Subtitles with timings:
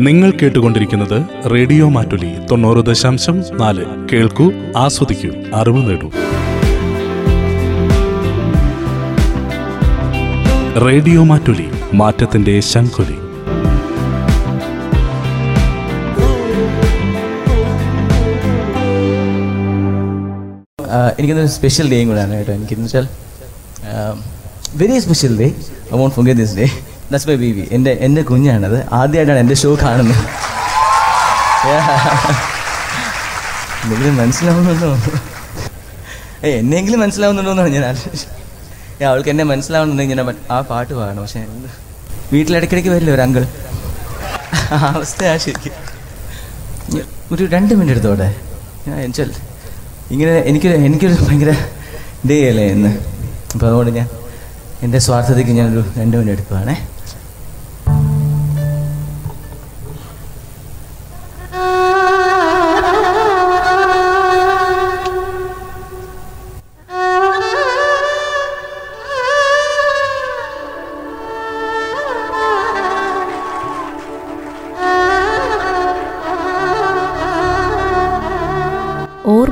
[0.00, 3.84] നിങ്ങൾ കേട്ടുകൊണ്ടിരിക്കുന്നത് റേഡിയോ മാറ്റുലി തൊണ്ണൂറ് ദശാംശം നാല്.
[4.12, 6.10] കേൾക്കൂ ആസ്വദിക്കൂ അറിവ് നേടൂ.
[10.86, 13.18] റേഡിയോ മാറ്റുലി മാറ്റത്തിന്റെ ശംഖുലി.
[21.18, 22.52] എനിക്കിന്നൊരു സ്പെഷ്യൽ ഡേയും കൂടെയാണ് കേട്ടോ.
[22.82, 23.08] വെച്ചാൽ
[24.74, 25.46] very special day
[25.94, 26.70] I won't forget this day
[27.10, 28.78] that's my baby എന്റെ എന്റെ കുഞ്ഞാണത്.
[28.98, 30.24] ആദ്യമായിട്ടാണ് എന്റെ ഷോ കാണുന്നത്.
[34.20, 34.90] മനസ്സിലാവുന്നുണ്ടോ?
[36.44, 37.84] ഏ എന്നെങ്കിലും മനസ്സിലാവുന്നുണ്ടോ എന്നാണ് ഞാൻ
[39.00, 41.22] ഏ, അവൾക്ക് എന്നെ മനസ്സിലാവുന്നുണ്ടെങ്കിൽ ഞാൻ ആ പാട്ട് പാടണം.
[41.22, 41.40] പക്ഷേ
[42.32, 43.44] വീട്ടിലിടയ്ക്കിടയ്ക്ക് വരില്ല ഒരു അങ്കിൾ
[44.74, 45.74] ആ അവസ്ഥയാ ശരിക്കും
[47.32, 48.28] ഒരു രണ്ട് മിനിറ്റ് എടുത്തോടെ
[48.86, 49.30] ഞാൻ എന്നുവെച്ചാൽ
[50.14, 51.52] ഇങ്ങനെ എനിക്ക് എനിക്കൊരു ഭയങ്കര
[52.28, 52.90] ഡേ അല്ലേ ഇന്ന്.
[53.54, 54.06] അപ്പോൾ അതുകൊണ്ട് ഞാൻ
[54.84, 56.76] എന്റെ സ്വാർത്ഥതയ്ക്ക് ഞാനൊരു രണ്ട് മിനിറ്റ് എടുക്കുവാണേ.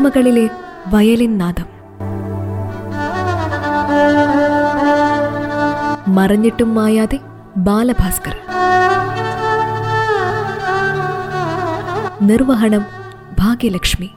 [0.06, 0.50] ഓർമ്മകളിലെ
[0.86, 1.66] വയലിൻ നാദം.
[6.14, 7.18] മറഞ്ഞിട്ടും മായാതെ
[7.56, 8.36] ബാലഭാസ്കർ.
[12.22, 12.86] നിർവഹണം
[13.38, 14.10] ഭാഗ്യലക്ഷ്മി.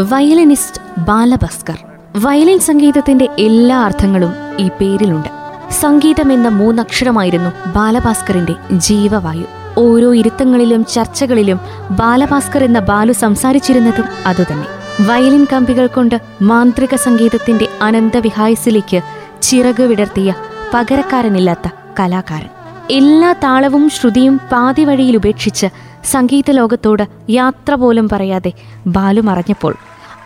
[0.00, 1.78] വയലിനിസ്റ്റ് ബാലഭാസ്കർ.
[2.16, 5.33] വയലിൻ സംഗീതത്തിന്റെ എല്ലാ അർത്ഥങ്ങളും ഈ പേരിലുണ്ട്.
[5.80, 9.44] സംഗീതം എന്ന മൂന്നക്ഷരമായിരുന്നു ബാലഭാസ്കറിന്റെ ജീവവായു.
[9.78, 14.66] ഓരോ ഇരുത്തങ്ങളിലും ചർച്ചകളിലും ബാലഭാസ്കർ എന്ന ബാലു സംസാരിച്ചിരുന്നതും അതുതന്നെ.
[15.06, 19.00] വയലിൻ കമ്പികൾ കൊണ്ട് മാന്ത്രിക സംഗീതത്തിന്റെ അനന്തവിഹായസിലേക്ക്
[19.42, 20.34] ചിറക് വിടർത്തിയ
[20.74, 21.68] പകരക്കാരനില്ലാത്ത
[22.00, 22.48] കലാകാരൻ.
[22.90, 25.66] എല്ലാ താളവും ശ്രുതിയും പാതി വഴിയിൽ ഉപേക്ഷിച്ച്
[26.04, 28.52] സംഗീത ലോകത്തോട് യാത്ര പോലും പറയാതെ
[28.86, 29.74] ബാലു മറഞ്ഞപ്പോൾ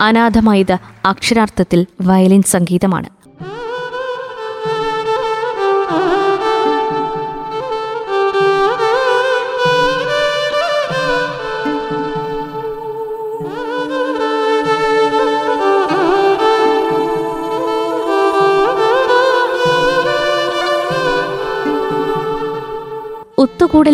[0.01, 3.18] അനാഥമായത് അക്ഷരാർത്ഥത്തിൽ വയലിൻ സംഗീതമാണ്.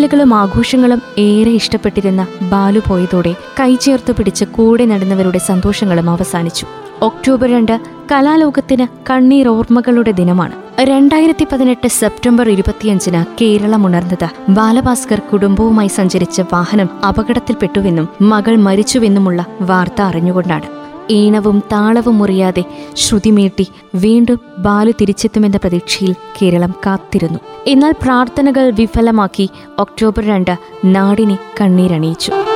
[0.05, 2.21] ഒത്തുകൂടലുകളും ആഘോഷങ്ങളും ഏറെ ഇഷ്ടപ്പെട്ടിരുന്ന
[2.51, 6.65] ബാലു പോയതോടെ കൈചേർത്ത് പിടിച്ച് കൂടെ നടന്നവരുടെ സന്തോഷങ്ങളും അവസാനിച്ചു.
[7.07, 7.75] ഒക്ടോബർ രണ്ട്
[8.11, 10.55] കലാലോകത്തിന് കണ്ണീർ ഓർമ്മകളുടെ ദിനമാണ്.
[10.89, 20.84] രണ്ടായിരത്തി പതിനെട്ട് സെപ്റ്റംബർ ഇരുപത്തിയഞ്ചിന് കേരളം ഉണർന്നത് ബാലഭാസ്കർ കുടുംബവുമായി സഞ്ചരിച്ച വാഹനം അപകടത്തിൽപ്പെട്ടുവെന്നും മകൾ മരിച്ചുവെന്നുമുള്ള വാർത്ത അറിഞ്ഞുകൊണ്ടാണ്.
[21.09, 22.63] ഈണവും താളവും മുറിയാതെ
[22.95, 27.39] ശ്രുതിമേട്ടി വീണ്ടും ബാലു തിരിച്ചെത്തുമെന്ന പ്രതീക്ഷയിൽ കേരളം കാത്തിരുന്നു.
[27.67, 29.49] എന്നാൽ പ്രാർത്ഥനകൾ വിഫലമാക്കി
[29.79, 32.54] ഒക്ടോബർ രണ്ട് നാടിനെ കണ്ണീരണിയിച്ചു.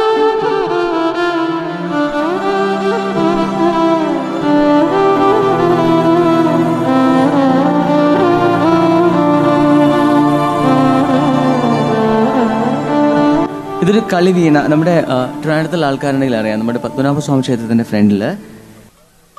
[14.14, 14.94] കളി വീണ നമ്മുടെ
[15.42, 16.60] ട്രിവാൻഡ്രത്തുള്ള ആൾക്കാരുണ്ടെങ്കിൽ അറിയാം.
[16.60, 18.24] നമ്മുടെ പത്മനാഭ സ്വാമി ക്ഷേത്രത്തിന്റെ ഫ്രണ്ടിൽ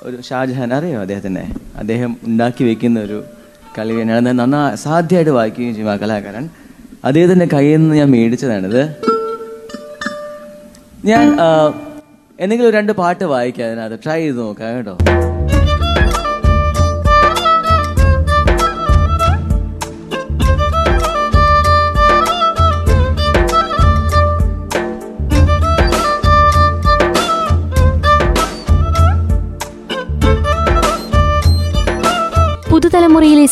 [0.02, 1.44] ഒരു ഷാജഹാൻ അറിയോ അദ്ദേഹത്തിനെ?
[1.76, 3.24] അദ്ദേഹം ഉണ്ടാക്കി വെക്കുന്ന ഒരു
[3.78, 4.18] കളി വീണ.
[4.18, 6.48] നന്നാ സാധ്യമായിട്ട് വായിക്കുകയും ചെയ്യും ആ കലാകാരൻ.
[7.04, 8.82] അദ്ദേഹത്തിന്റെ കയ്യിൽ നിന്ന് ഞാൻ മേടിച്ചതാണിത്.
[11.04, 11.36] ഞാൻ
[12.40, 13.98] എന്തെങ്കിലും രണ്ട് പാട്ട് വായിക്കാം അതിനകത്ത്.
[14.04, 14.96] ട്രൈ ചെയ്ത് നോക്കാം കേട്ടോ.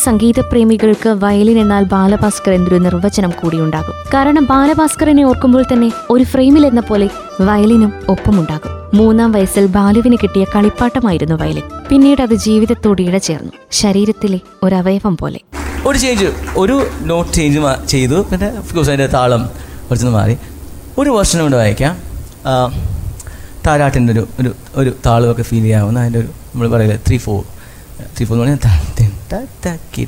[0.05, 3.95] സംഗീതപ്രേമികൾക്ക് വയലിൻ എന്നാൽ ബാലഭാസ്കർ എന്നൊരു നിർവചനം കൂടിയുണ്ടാകും.
[4.13, 7.09] കാരണം ബാലഭാസ്കറിനെ ഓർക്കുമ്പോൾ തന്നെ ഒരു ഫ്രെയിമിൽ എന്ന പോലെ
[7.41, 8.71] വയലിനും ഒപ്പമുണ്ടാകും.
[8.93, 11.65] മൂന്നാം വയസ്സിൽ ബാലുവിന് കിട്ടിയ കളിപ്പാട്ടമായിരുന്നു വയലിൻ.
[11.89, 13.51] പിന്നീട് അത് ജീവിതത്തോട് ഇഴചേർന്നു.
[13.71, 15.39] ശരീരത്തിലെ ഒരവയവം പോലെ.
[15.87, 18.17] ഒരു ചേഞ്ച് ഒരു നോട്ട് ചേഞ്ച് ചെയ്തു.
[18.31, 19.43] പിന്നെ അതിന്റെ താളം
[19.87, 20.37] കുറച്ചൊന്ന് മാറി.
[20.97, 21.95] ഒരു വർഷം കൊണ്ട് വായിക്കാം.
[23.67, 27.39] താരാട്ടിന്റെ ഒരു ഒരു ഒരു താളമൊക്കെ ഫീൽ ചെയ്യാവുന്ന അതിന്റെ ഒരു നമ്മൾ പറയില്ല ത്രീ ഫോർ
[28.17, 28.59] ത്രീ ഫോർ എന്ന് പറഞ്ഞാൽ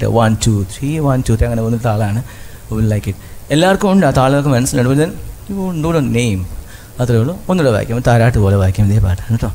[0.05, 2.23] one two three one two three അങ്ങനെ പോകുന്ന
[2.71, 3.19] വിൽ ലൈക്ക് ഇറ്റ്
[3.51, 4.99] എല്ലാവർക്കും ഉണ്ട് ആ താളുകൾക്ക് മനസ്സിലുണ്ട്.
[4.99, 5.13] ദെൻ
[5.49, 6.45] യു ഡോ നെയിം
[6.99, 7.39] അത്രേ ഉള്ളൂ.
[7.49, 7.99] ഒന്നുകൂടെ വായിക്കാം.
[7.99, 9.53] താരാട്ട് പോലെ വായിക്കാം ഇതേ പാട്ടാണ് കേട്ടോ.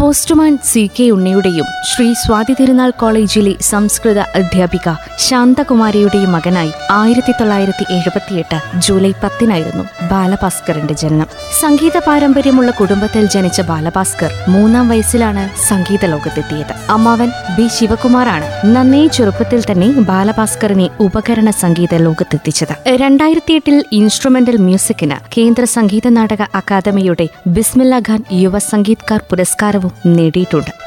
[0.00, 4.88] പോസ്റ്റ്മാൻ സി കെ ഉണ്ണിയുടെയും ശ്രീ സ്വാതി തിരുനാൾ കോളേജിലെ സംസ്കൃത അധ്യാപിക
[5.18, 11.28] ശാന്തകുമാരിയുടെയും മകനായി ആയിരത്തി തൊള്ളായിരത്തി എഴുപത്തിയെട്ട് ജൂലൈ പത്തിനായിരുന്നു ബാലഭാസ്കറിന്റെ ജനനം.
[11.60, 16.72] സംഗീത പാരമ്പര്യമുള്ള കുടുംബത്തിൽ ജനിച്ച ബാലഭാസ്കർ മൂന്നാം വയസ്സിലാണ് സംഗീത ലോകത്തെത്തിയത്.
[16.90, 22.74] അമ്മാവൻ ബി ശിവകുമാറാണ് നന്നേ ചെറുപ്പത്തിൽ തന്നെ ബാലഭാസ്കറിനെ ഉപകരണ സംഗീത ലോകത്തെത്തിച്ചത്.
[22.96, 30.79] രണ്ടായിരത്തി എട്ടിൽ ഇൻസ്ട്രുമെന്റൽ മ്യൂസിക്കിന് കേന്ദ്ര സംഗീത നാടക അക്കാദമിയുടെ ബിസ്മില്ല ഖാൻ യുവ സംഗീത്കാർ പുരസ്കാരവും നേടിയിട്ടുണ്ട്.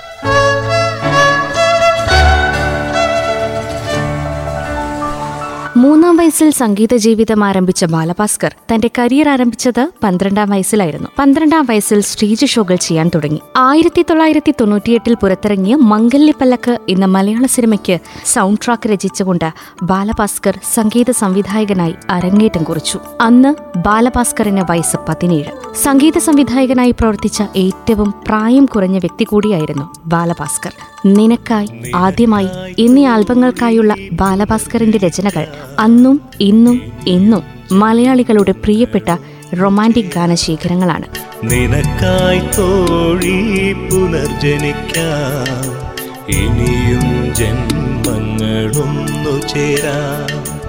[5.84, 11.10] മൂന്നാം വയസ്സിൽ സംഗീത ജീവിതം ആരംഭിച്ച ബാലഭാസ്കർ തന്റെ കരിയർ ആരംഭിച്ചത് പന്ത്രണ്ടാം വയസ്സിലായിരുന്നു.
[11.20, 13.40] പന്ത്രണ്ടാം വയസ്സിൽ സ്റ്റേജ് ഷോകൾ ചെയ്യാൻ തുടങ്ങി.
[13.58, 19.54] ആയിരത്തി തൊള്ളായിരത്തി തൊണ്ണൂറ്റിയെട്ടിൽ പുറത്തിറങ്ങിയ മംഗല്യപ്പല്ലക്ക് എന്ന മലയാള സിനിമയ്ക്ക് സൗണ്ട് ട്രാക്ക് രചിച്ചുകൊണ്ട്
[19.84, 23.00] ബാലഭാസ്കർ സംഗീത സംവിധായകനായി അരങ്ങേറ്റം കുറിച്ചു.
[23.22, 25.52] അന്ന് ബാലഭാസ്കറിന് വയസ്സ് പതിനേഴ്.
[25.84, 30.74] സംഗീത സംവിധായകനായി പ്രവർത്തിച്ച ഏറ്റവും പ്രായം കുറഞ്ഞ വ്യക്തി കൂടിയായിരുന്നു ബാലഭാസ്കർ.
[31.06, 32.50] നിനക്കായി ആദ്യമായി
[32.80, 35.48] എന്നീ ആൽബങ്ങൾക്കായുള്ള ബാലഭാസ്കറിന്റെ രചനകൾ
[35.80, 39.18] അന്നും ഇന്നും എന്നും മലയാളികളുടെ പ്രിയപ്പെട്ട
[39.62, 41.06] റൊമാന്റിക് ഗാനശേഖരങ്ങളാണ്.
[41.44, 45.94] നിനക്കായി തോഴി പുനർജനിക്കാം.
[46.30, 50.64] ഇനിയും ജന്മങ്ങളൊന്നു ചേരാം.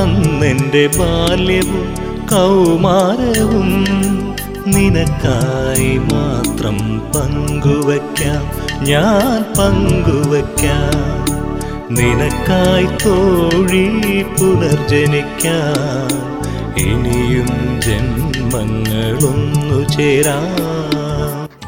[0.00, 1.94] അന്നെന്റെ ബാല്യവും
[2.26, 3.84] കൗമാരവും
[4.66, 8.50] നിനക്കായി മാത്രം പങ്കുവയ്ക്കാം.
[8.84, 11.37] ഞാൻ പങ്കുവയ്ക്കാം.
[11.90, 16.08] നിനക്കായി തോഴി പുനർജനിക്കാൻ
[16.76, 20.40] ഇനിയും ജന്മങ്ങളൊന്നു ചേരാ.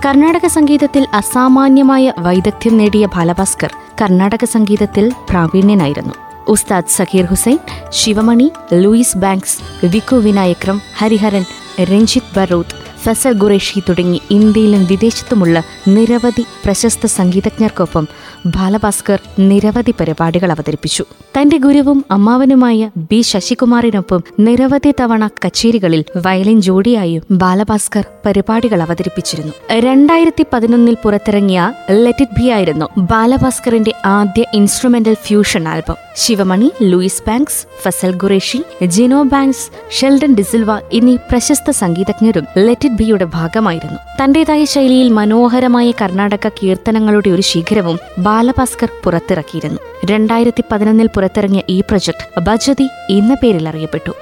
[0.05, 3.72] കർണാടക സംഗീതത്തിൽ അസാമാന്യമായ വൈദഗ്ധ്യം നേടിയ ബാലഭാസ്കർ
[4.02, 6.12] കർണാടക സംഗീതത്തിൽ പ്രാവീണ്യനായിരുന്നു.
[6.49, 7.58] ഉസ്താദ് സഖീർ ഹുസൈൻ
[7.90, 11.44] ശിവമണി ലൂയിസ് ബാങ്ക്സ് വിക്കു വിനായക്രം ഹരിഹരൻ
[11.81, 18.08] രഞ്ജിത്ത് ബറൂത്ത് ഫസൽ ഖുറേഷി തുടങ്ങി ഇന്ത്യയിലും വിദേശത്തുമുള്ള നിരവധി പ്രശസ്ത സംഗീതജ്ഞർക്കൊപ്പം
[18.47, 21.05] ബാലഭാസ്കർ നിരവധി പരിപാടികൾ അവതരിപ്പിച്ചു.
[21.41, 29.52] തന്റെ ഗുരുവും അമ്മാവനുമായ ബി ശശികുമാറിനൊപ്പം നിരവധി തവണ കച്ചേരികളിൽ വയലിൻ ജോഡിയായും ബാലഭാസ്കർ പരിപാടികൾ അവതരിപ്പിച്ചിരുന്നു.
[29.73, 35.94] രണ്ടായിരത്തി പതിനൊന്നിൽ പുറത്തിറങ്ങിയ ലെറ്റ് ഇറ്റ് ബി ആയിരുന്നു ബാലഭാസ്കറിന്റെ ആദ്യ instrumental fusion album.
[36.17, 39.70] Sivamani Louis Banks Fazal Qureshi Gino Banks
[40.00, 43.98] Sheldon D'Silva എന്നീ പ്രശസ്ത സംഗീതജ്ഞരും ലെറ്റ് ബിയുടെ ഭാഗമായിരുന്നു.
[44.25, 49.81] തന്റേതായ ശൈലിയിൽ മനോഹരമായ കർണാടക കീർത്തനങ്ങളുടെ ഒരു ശിഖരവും ബാലഭാസ്കർ പുറത്തിറക്കിയിരുന്നു.
[50.04, 54.12] രണ്ടായിരത്തി പതിനൊന്നിൽ പുറത്തിറങ്ങിയ ഈ പ്രൊജക്ട് ബജതി എന്ന പേരിൽ അറിയപ്പെട്ടു.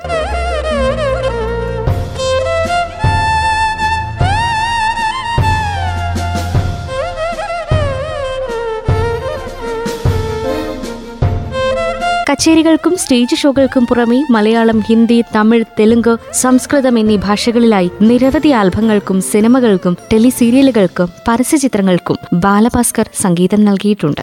[12.28, 21.08] കച്ചേരികൾക്കും സ്റ്റേജ് ഷോകൾക്കും പുറമെ മലയാളം ഹിന്ദി തമിഴ് തെലുങ്ക് സംസ്കൃതം എന്നീ ഭാഷകളിലായി നിരവധി ആൽബങ്ങൾക്കും സിനിമകൾക്കും ടെലിസീരിയലുകൾക്കും
[21.28, 24.22] പരസ്യചിത്രങ്ങൾക്കും ബാലഭാസ്കർ സംഗീതം നൽകിയിട്ടുണ്ട്.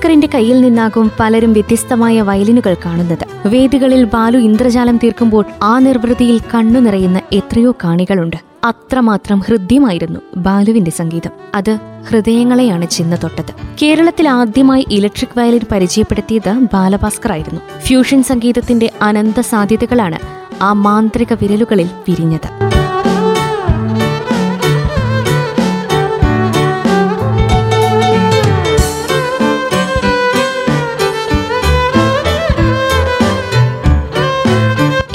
[0.00, 3.48] ബാലഭാസ്കറിന്റെ കയ്യിൽ നിന്നാകും പലരും വ്യത്യസ്തമായ വയലിനുകൾ കാണുന്നത്.
[3.48, 8.36] വേദികളിൽ ബാലു ഇന്ദ്രജാലം തീർക്കുമ്പോൾ ആ നിർവൃതിയിൽ കണ്ണു നിറയുന്ന എത്രയോ കാണികളുണ്ട്.
[8.64, 11.30] അത്രമാത്രം ഹൃദ്യമായിരുന്നു ബാലുവിന്റെ സംഗീതം.
[11.54, 11.78] അത്
[12.08, 13.52] ഹൃദയങ്ങളെയാണ് ചിന്ന തൊട്ടത്.
[13.82, 20.18] കേരളത്തിൽ ആദ്യമായി ഇലക്ട്രിക് വയലിൻ പരിചയപ്പെടുത്തിയത് ബാലഭാസ്കർ ആയിരുന്നു ഫ്യൂഷൻ സംഗീതത്തിന്റെ അനന്ത സാധ്യതകളാണ്
[20.62, 22.48] ആ മാന്ത്രിക വിരലുകളിൽ വിരിഞ്ഞത്.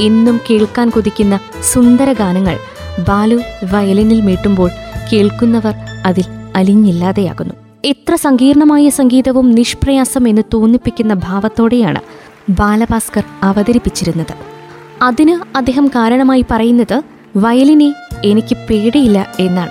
[0.05, 1.39] എന്നും കേൾക്കാൻ കൊതിക്കുന്ന
[1.73, 2.57] സുന്ദര ഗാനങ്ങൾ
[3.07, 3.35] ബാലു
[3.71, 4.69] വയലിനിൽ മീട്ടുമ്പോൾ
[5.13, 5.73] കേൾക്കുന്നവർ
[6.05, 6.23] അതിൽ
[6.55, 7.53] അലിഞ്ഞില്ലാതെയാകുന്നു.
[7.85, 12.01] എത്ര സങ്കീർണമായ സംഗീതവും നിഷ്പ്രയാസം എന്ന് തോന്നിപ്പിക്കുന്ന ഭാവത്തോടെയാണ്
[12.49, 14.33] ബാലഭാസ്കർ അവതരിപ്പിച്ചിരുന്നത്.
[15.01, 17.01] അതിന് അദ്ദേഹം കാരണമായി പറയുന്നത്
[17.35, 17.93] വയലിനെ
[18.25, 19.69] എനിക്ക് പേടിയില്ല എന്നാണ്.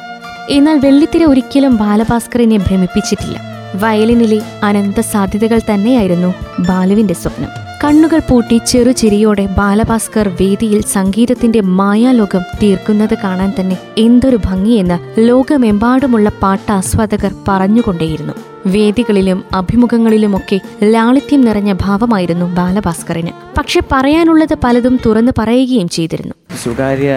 [0.51, 3.41] എന്നാൽ വെള്ളിത്തിര ഒരിക്കലും ബാലഭാസ്കറിനെ ഭ്രമിപ്പിച്ചിട്ടില്ല.
[3.75, 7.64] വയലിനിലെ അനന്ത സാധ്യതകൾ തന്നെയായിരുന്നു ബാലുവിന്റെ സ്വപ്നം.
[7.85, 14.97] കണ്ണുകൾ പൂട്ടി ചെറുചിരിയോടെ ബാലഭാസ്കർ വേദിയിൽ സംഗീതത്തിന്റെ മായാലോകം തീർക്കുന്നത് കാണാൻ തന്നെ എന്തൊരു ഭംഗിയെന്ന്
[15.29, 18.35] ലോകമെമ്പാടുമുള്ള പാട്ടാസ്വാദകർ പറഞ്ഞുകൊണ്ടേയിരുന്നു.
[18.67, 20.59] വേദികളിലും അഭിമുഖങ്ങളിലുമൊക്കെ
[20.95, 23.33] ലാളിത്യം നിറഞ്ഞ ഭാവമായിരുന്നു ബാലഭാസ്കറിന്.
[23.59, 26.35] പക്ഷെ പറയാനുള്ളത് പലതും തുറന്നു പറയുകയും ചെയ്തിരുന്നു.
[26.63, 27.11] സ്വകാര്യ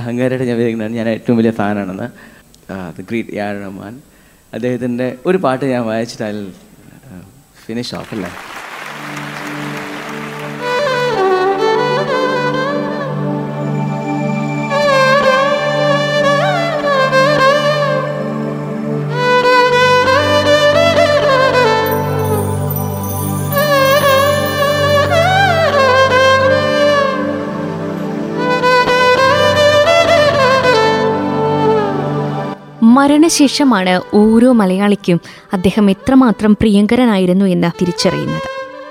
[0.00, 2.08] ഞാൻ ഞാൻ ഏറ്റവും വലിയ ഫാനാണെന്ന്.
[4.52, 6.44] അദ്ദേഹത്തിന്റെ ഒരു പാട്ട് ഞാൻ വായിച്ചിട്ട് അതിൽ
[7.64, 8.30] ഫിനിഷ് ഓഫ് അല്ലേ
[33.04, 35.20] മരണശേഷമാണ് ഓരോ മലയാളിക്കും
[35.52, 38.42] അദ്ദേഹം എത്രമാത്രം പ്രിയങ്കരനായിരുന്നു എന്ന് തിരിച്ചറിയുന്നത്.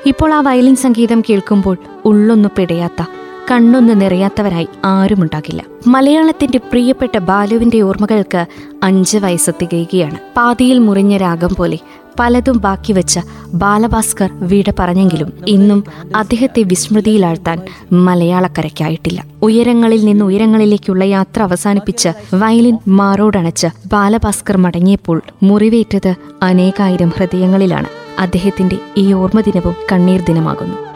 [0.06, 3.06] ഇപ്പോൾ ആ വയലിൻ സംഗീതം കേൾക്കുമ്പോൾ ഉള്ളൊന്നു പിടയാത്ത
[3.52, 5.64] കണ്ണൊന്ന് നിറയാത്തവരായി ആരുമുണ്ടാകില്ല.
[5.88, 8.46] മലയാളത്തിന്റെ പ്രിയപ്പെട്ട ബാലുവിന്റെ ഓർമ്മകൾക്ക്
[8.84, 10.18] അഞ്ച് വയസ്സ് തികയുകയാണ്.
[10.38, 11.78] പാതിയിൽ മുറിഞ്ഞ രാഗം പോലെ
[12.20, 13.20] പലതും ബാക്കി വെച്ച
[13.54, 15.84] ബാലഭാസ്കർ വീട് പറഞ്ഞെങ്കിലും ഇന്നും
[16.16, 19.26] അദ്ദേഹത്തെ വിസ്മൃതിയിലാഴ്ത്താൻ മലയാളക്കരയ്ക്കായിട്ടില്ല.
[19.42, 27.86] ഉയരങ്ങളിൽ നിന്ന് ഉയരങ്ങളിലേക്കുള്ള യാത്ര അവസാനിപ്പിച്ച് വയലിൻ മാറോടണച്ച് ബാലഭാസ്കർ മടങ്ങിയപ്പോൾ മുറിവേറ്റത് അനേകായിരം ഹൃദയങ്ങളിലാണ്.
[28.20, 30.93] അദ്ദേഹത്തിന്റെ ഈ ഓർമ്മ ദിനവും കണ്ണീർ ദിനമാകുന്നു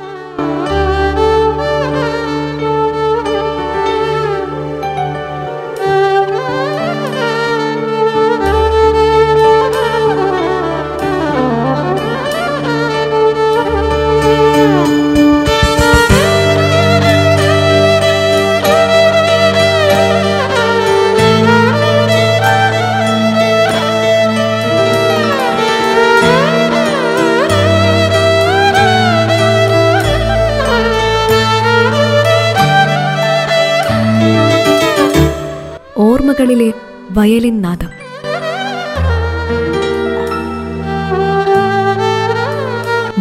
[37.28, 37.90] വയലിൻ നാദം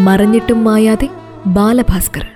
[0.05, 1.09] മറഞ്ഞിട്ടും മായാതെ
[1.47, 2.27] ബാലഭാസ്കർ.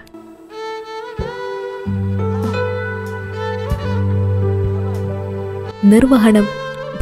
[5.84, 6.46] നിർവഹണം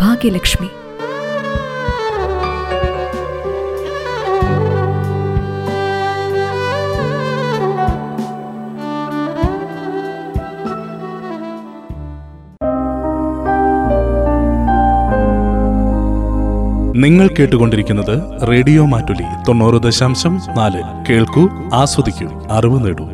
[0.00, 0.68] ഭാഗ്യലക്ഷ്മി.
[16.98, 20.82] നിങ്ങൾ കേട്ടുകൊണ്ടിരിക്കുന്നത് റേഡിയോ മാറ്റുലി തൊണ്ണൂറ് ദശാംശം നാല്.
[21.08, 23.04] കേൾക്കൂ ആസ്വദിക്കൂ അറിവ് നേടൂ.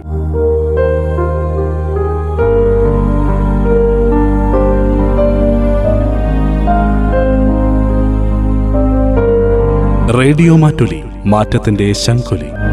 [10.21, 12.64] റേഡിയോ മാറ്റുലി മാറ്റത്തിന്റെ ശംഖുലി.